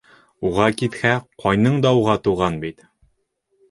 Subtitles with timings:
[0.51, 1.13] Уға китһә,
[1.45, 2.87] ҡайның да уға туған бит...